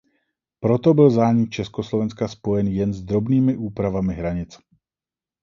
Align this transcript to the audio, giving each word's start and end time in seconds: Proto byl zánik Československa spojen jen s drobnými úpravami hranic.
Proto 0.61 0.93
byl 0.93 1.09
zánik 1.09 1.49
Československa 1.49 2.27
spojen 2.27 2.67
jen 2.67 2.93
s 2.93 3.01
drobnými 3.03 3.57
úpravami 3.57 4.13
hranic. 4.13 4.59